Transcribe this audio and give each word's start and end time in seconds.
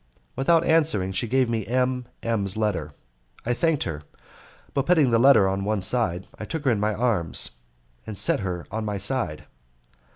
Without 0.35 0.63
answering 0.63 1.11
she 1.11 1.27
gave 1.27 1.47
me 1.47 1.63
M 1.67 2.07
M 2.23 2.47
's 2.47 2.57
letter. 2.57 2.89
I 3.45 3.53
thanked 3.53 3.83
her, 3.83 4.01
but 4.73 4.87
putting 4.87 5.11
the 5.11 5.19
letter 5.19 5.47
on 5.47 5.63
one 5.63 5.81
side 5.81 6.25
I 6.39 6.43
took 6.45 6.65
her 6.65 6.71
in 6.71 6.79
my 6.79 6.95
arms, 6.95 7.51
and 8.07 8.17
set 8.17 8.39
her 8.39 8.65
by 8.71 8.79
my 8.79 8.97
side. 8.97 9.45